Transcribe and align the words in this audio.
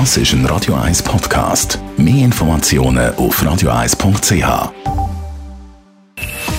Das 0.00 0.16
ist 0.16 0.32
ein 0.32 0.44
Radio 0.46 0.74
1 0.74 1.04
Podcast. 1.04 1.78
Mehr 1.96 2.24
Informationen 2.24 3.14
auf 3.14 3.40
radio1.ch. 3.40 4.72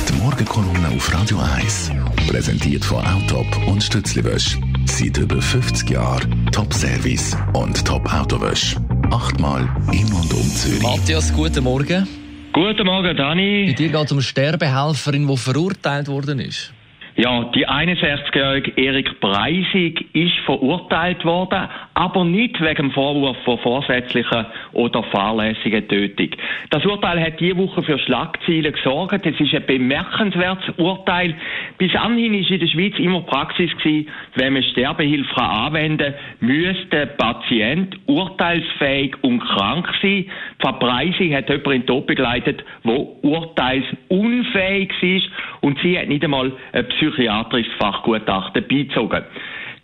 Die 0.07 0.13
Morgenkolumne 0.23 0.87
auf 0.95 1.13
Radio 1.13 1.39
1 1.39 1.91
präsentiert 2.29 2.85
von 2.85 3.05
Autop 3.05 3.45
und 3.67 3.83
Stützliwösch. 3.83 4.57
Seit 4.85 5.17
über 5.17 5.41
50 5.41 5.89
Jahren 5.89 6.49
Top-Service 6.53 7.37
und 7.51 7.85
Top-Autowösch. 7.85 8.77
Achtmal 9.11 9.63
in 9.91 10.05
und 10.13 10.33
um 10.33 10.47
Zürich. 10.55 10.81
Matthias, 10.81 11.33
guten 11.33 11.65
Morgen. 11.65 12.07
Guten 12.53 12.85
Morgen, 12.85 13.17
Dani. 13.17 13.65
Bei 13.67 13.73
dir 13.73 13.89
geht 13.89 14.05
es 14.05 14.11
um 14.13 14.21
Sterbehelferin, 14.21 15.27
die 15.27 15.35
verurteilt 15.35 16.07
worden 16.07 16.39
ist. 16.39 16.71
Ja, 17.17 17.45
die 17.55 17.65
61-jährige 17.65 18.73
Erik 18.75 19.21
Breisig 19.21 20.05
ist 20.13 20.33
verurteilt 20.45 21.23
worden, 21.23 21.69
aber 21.95 22.25
nicht 22.25 22.59
wegen 22.61 22.75
dem 22.75 22.91
Vorwurf 22.91 23.37
von 23.45 23.57
vorsätzlicher 23.59 24.51
oder 24.73 25.01
fahrlässiger 25.03 25.87
Tötung. 25.87 26.29
Das 26.69 26.85
Urteil 26.85 27.21
hat 27.21 27.39
diese 27.39 27.57
Woche 27.57 27.81
für 27.83 27.97
Schlagzeilen 27.97 28.73
gesorgt. 28.73 29.25
Es 29.25 29.39
ist 29.39 29.53
ein 29.55 29.65
bemerkenswertes 29.65 30.75
Urteil. 30.77 31.33
Bis 31.77 31.95
anhin 31.95 32.33
ist 32.33 32.51
in 32.51 32.59
der 32.59 32.67
Schweiz 32.67 32.99
immer 32.99 33.21
Praxis 33.21 33.71
gewesen, 33.77 34.09
wenn 34.35 34.53
man 34.53 34.63
Sterbehilfe 34.63 35.41
anwenden 35.41 36.13
müsste 36.41 36.85
der 36.91 37.05
Patient 37.07 37.97
urteilsfähig 38.07 39.15
und 39.21 39.39
krank 39.39 39.87
sein. 40.01 40.25
Frau 40.59 40.73
Breisig 40.73 41.33
hat 41.33 41.49
jemanden 41.49 41.71
in 41.71 41.85
Tod 41.85 42.07
begleitet, 42.07 42.63
der 42.83 43.23
urteilsunfähig 43.23 44.91
war 45.01 45.21
und 45.61 45.79
sie 45.81 45.97
hat 45.97 46.07
nicht 46.09 46.23
einmal 46.23 46.51
ein 46.73 46.87
psychiatrisches 46.89 47.73
Fachgutachten 47.79 48.65
beizogen. 48.67 49.23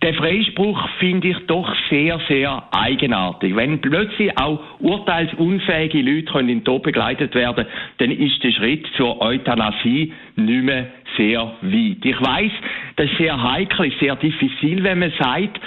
Der 0.02 0.16
Freispruch 0.16 0.90
finde 0.98 1.28
ich 1.28 1.38
doch 1.46 1.76
sehr, 1.88 2.20
sehr 2.28 2.64
eigenartig. 2.72 3.56
Wenn 3.56 3.82
plötzlich 3.82 4.36
auch 4.36 4.60
urteilsunfähige 4.80 6.02
Leute 6.02 6.40
in 6.40 6.48
den 6.48 6.64
Tod 6.64 6.82
begleitet 6.82 7.36
werden, 7.36 7.68
dann 8.00 8.10
ist 8.10 8.44
der 8.44 8.52
Schritt 8.52 8.88
zur 8.98 9.22
Euthanasie 9.22 10.12
nicht 10.38 10.64
mehr 10.64 10.88
sehr 11.18 11.54
weit. 11.62 12.04
Ich 12.04 12.20
weiß, 12.20 12.52
das 12.96 13.12
ist 13.12 13.18
sehr 13.18 13.44
heikel, 13.44 13.92
sehr 14.00 14.16
diffizil, 14.16 14.84
wenn 14.84 15.00
man 15.00 15.14
sagt, 15.20 15.60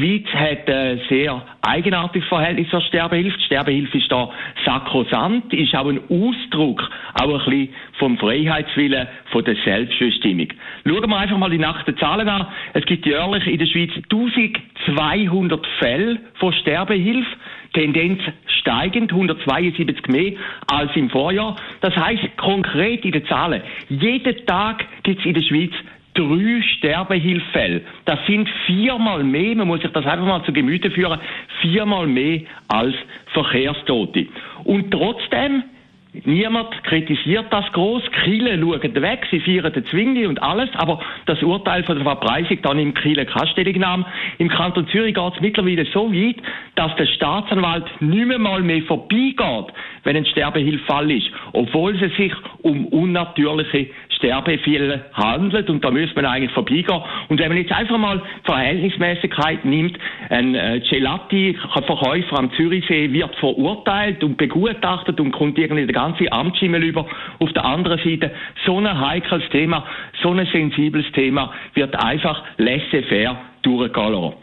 Schweiz 0.00 0.26
hat 0.32 0.68
ein 0.70 1.00
sehr 1.10 1.42
eigenartiges 1.60 2.26
Verhältnis 2.28 2.70
zur 2.70 2.80
Sterbehilfe. 2.80 3.36
Die 3.36 3.44
Sterbehilfe 3.44 3.98
ist 3.98 4.10
da 4.10 4.30
sakrosant, 4.64 5.52
ist 5.52 5.74
auch 5.74 5.88
ein 5.88 6.00
Ausdruck, 6.08 6.88
auch 7.20 7.46
ein 7.46 7.50
bisschen 7.50 7.74
vom 7.98 8.16
Freiheitswillen, 8.16 9.06
von 9.30 9.44
der 9.44 9.56
Selbstbestimmung. 9.62 10.48
Schauen 10.86 11.10
wir 11.10 11.18
einfach 11.18 11.36
mal 11.36 11.50
die 11.50 11.58
nackten 11.58 11.98
Zahlen 11.98 12.28
an. 12.28 12.46
Es 12.72 12.86
gibt 12.86 13.04
jährlich 13.04 13.46
in 13.46 13.58
der 13.58 13.66
Schweiz 13.66 13.90
1200 14.10 15.66
Fälle 15.78 16.18
von 16.38 16.52
Sterbehilfe. 16.54 17.36
Tendenz 17.72 18.20
steigend, 18.60 19.12
172 19.12 20.08
mehr 20.08 20.32
als 20.66 20.90
im 20.96 21.08
Vorjahr. 21.10 21.56
Das 21.80 21.94
heißt 21.94 22.36
konkret 22.36 23.04
in 23.04 23.12
den 23.12 23.26
Zahlen, 23.26 23.62
jeden 23.88 24.46
Tag 24.46 24.84
gibt 25.02 25.20
es 25.20 25.26
in 25.26 25.34
der 25.34 25.42
Schweiz 25.42 25.72
drei 26.14 26.62
Sterbehilfefälle. 26.76 27.82
Das 28.04 28.18
sind 28.26 28.48
viermal 28.66 29.22
mehr, 29.24 29.54
man 29.56 29.68
muss 29.68 29.80
sich 29.80 29.90
das 29.92 30.06
einfach 30.06 30.26
mal 30.26 30.44
zu 30.44 30.52
Gemüte 30.52 30.90
führen, 30.90 31.20
viermal 31.60 32.06
mehr 32.06 32.40
als 32.68 32.94
Verkehrstote. 33.32 34.26
Und 34.64 34.90
trotzdem 34.90 35.62
Niemand 36.24 36.82
kritisiert 36.82 37.46
das 37.50 37.70
groß. 37.72 38.02
Kille 38.24 38.58
schauen 38.58 38.94
weg, 39.00 39.26
sie 39.30 39.38
feiern 39.38 39.72
den 39.72 39.86
Zwingli 39.86 40.26
und 40.26 40.42
alles, 40.42 40.68
aber 40.74 40.98
das 41.26 41.40
Urteil 41.40 41.84
von 41.84 41.94
der 41.94 42.04
Verpreisung 42.04 42.58
dann 42.62 42.80
im 42.80 42.94
keine 42.94 43.26
Stellung 43.52 44.04
Im 44.38 44.48
Kanton 44.48 44.88
Zürich 44.88 45.14
geht 45.14 45.34
es 45.34 45.40
mittlerweile 45.40 45.86
so 45.86 46.12
weit, 46.12 46.36
dass 46.74 46.96
der 46.96 47.06
Staatsanwalt 47.06 47.84
nicht 48.00 48.26
mehr 48.26 48.40
mal 48.40 48.60
mehr 48.60 48.82
vorbeigeht, 48.82 49.72
wenn 50.02 50.16
ein 50.16 50.26
Sterbehilfall 50.26 51.12
ist, 51.12 51.30
obwohl 51.52 51.94
es 51.94 52.16
sich 52.16 52.32
um 52.62 52.86
unnatürliche 52.86 53.90
Sterbefälle 54.20 55.06
handelt 55.14 55.68
und 55.70 55.84
da 55.84 55.90
müsste 55.90 56.14
man 56.14 56.26
eigentlich 56.26 56.52
vorbeigehen. 56.52 57.02
Und 57.28 57.40
wenn 57.40 57.48
man 57.48 57.58
jetzt 57.58 57.72
einfach 57.72 57.98
mal 57.98 58.22
Verhältnismäßigkeit 58.44 59.64
nimmt, 59.64 59.98
ein 60.28 60.54
äh, 60.54 60.80
Gelati-Verkäufer 60.88 62.38
am 62.38 62.52
Zürichsee 62.52 63.12
wird 63.12 63.34
verurteilt 63.36 64.22
und 64.22 64.36
begutachtet 64.36 65.18
und 65.20 65.32
kommt 65.32 65.58
irgendwie 65.58 65.86
der 65.86 65.94
ganze 65.94 66.30
Amtsschimmel 66.30 66.82
über. 66.82 67.06
Auf 67.38 67.52
der 67.54 67.64
anderen 67.64 67.98
Seite 67.98 68.30
so 68.66 68.78
ein 68.78 69.00
heikles 69.00 69.48
Thema, 69.50 69.84
so 70.22 70.32
ein 70.32 70.46
sensibles 70.52 71.10
Thema 71.12 71.52
wird 71.74 71.96
einfach 71.96 72.42
laissez-faire 72.58 73.36
durchgehen 73.62 74.12
lassen. 74.12 74.34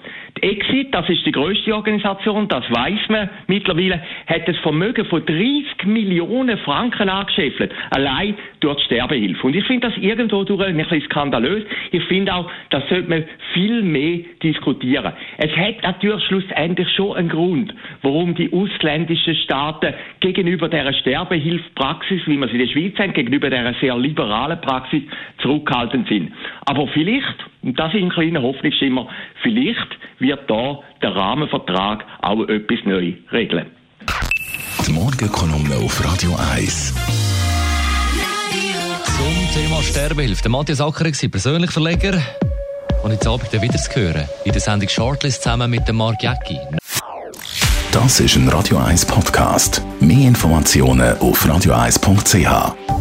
Exit, 0.42 0.94
das 0.94 1.10
ist 1.10 1.26
die 1.26 1.32
größte 1.32 1.74
Organisation, 1.74 2.48
das 2.48 2.64
weiß 2.72 3.10
man 3.10 3.30
mittlerweile, 3.48 4.02
hat 4.28 4.48
das 4.48 4.58
Vermögen 4.58 5.06
von 5.06 5.26
30 5.26 5.86
Millionen 5.86 6.58
Franken 6.60 7.10
angeschäffelt, 7.10 7.72
allein 7.92 8.36
durch 8.60 8.78
die 8.78 8.84
Sterbehilfe. 8.86 9.48
Und 9.48 9.56
ich 9.56 9.66
finde 9.66 9.88
das 9.90 9.98
irgendwo 9.98 10.44
durch 10.44 10.62
ein 10.66 10.78
bisschen 10.78 11.02
skandalös. 11.02 11.64
Ich 11.92 12.04
finde 12.06 12.34
auch, 12.34 12.50
das 12.70 12.88
sollte 12.90 13.10
man 13.10 13.24
viel 13.54 13.82
mehr 13.82 14.20
diskutieren. 14.42 15.14
Es 15.38 15.56
hat 15.56 15.84
natürlich 15.84 16.24
schlussendlich 16.26 16.90
schon 16.96 17.16
einen 17.16 17.30
Grund, 17.30 17.74
warum 18.02 18.36
die 18.36 18.52
ausländischen 18.52 19.36
Staaten 19.36 19.94
gegenüber 20.20 20.70
der 20.70 20.92
Sterbehilfpraxis, 20.94 22.22
wie 22.26 22.38
wir 22.38 22.48
sie 22.48 22.54
in 22.54 22.60
der 22.60 22.68
Schweiz 22.68 23.00
haben, 23.00 23.14
gegenüber 23.14 23.50
der 23.50 23.74
sehr 23.80 23.98
liberalen 23.98 24.60
Praxis 24.62 25.04
zurückhaltend 25.40 26.08
sind. 26.08 26.32
Aber 26.66 26.88
vielleicht, 26.88 27.46
und 27.62 27.80
das 27.80 27.94
ist 27.94 28.02
ein 28.02 28.10
kleiner 28.10 28.42
Hoffnungsschimmer, 28.42 29.08
vielleicht 29.42 29.98
wird 30.20 30.50
da 30.50 30.80
der 31.02 31.16
Rahmenvertrag 31.16 32.04
auch 32.22 32.44
etwas 32.48 32.80
neu 32.86 33.14
regeln. 33.32 33.68
Die 34.86 34.92
Morgenkolumne 34.92 35.76
auf 35.84 36.04
Radio 36.04 36.36
1. 36.54 36.94
Zum 39.06 39.54
Thema 39.54 39.82
Sterbehilfe. 39.82 40.42
Der 40.44 40.52
Matthias 40.52 40.82
Acker 40.82 41.06
war 41.06 41.30
persönlich 41.30 41.72
Verleger. 41.72 42.22
Und 43.04 43.12
jetzt 43.12 43.28
Abend 43.28 43.52
wieder 43.54 43.78
zu 43.78 43.96
hören. 44.00 44.28
In 44.46 44.52
der 44.52 44.62
Sendung 44.62 44.90
Shortlist 44.90 45.44
zusammen 45.44 45.70
mit 45.70 45.88
dem 45.88 45.98
Mark 45.98 46.22
Jäcki. 46.22 46.60
Das 47.92 48.20
ist 48.20 48.36
ein 48.36 48.48
Radio 48.50 48.78
1 48.78 49.06
Podcast. 49.06 49.82
Mehr 50.00 50.28
Informationen 50.28 51.18
auf 51.20 51.46
radio1.ch. 51.46 52.97